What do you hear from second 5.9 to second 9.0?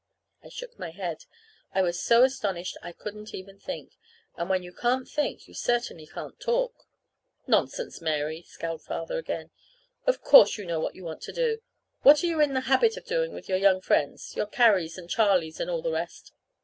can't talk. "Nonsense, Mary," scowled